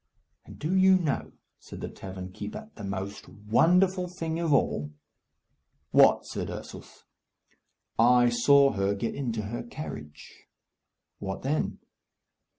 [0.45, 4.89] "And do you know," said the tavern keeper, "the most wonderful thing of all?"
[5.91, 7.03] "What?" said Ursus.
[7.99, 10.45] "I saw her get into her carriage."
[11.19, 11.81] "What then?"